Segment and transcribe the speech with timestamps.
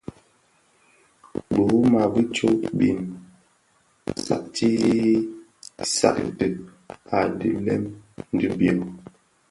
[1.51, 2.99] Biwuma bi tsog bin mbiň
[4.25, 4.69] sakti
[5.97, 6.47] sakti
[7.17, 7.83] a dhilem
[8.37, 8.85] bi byō.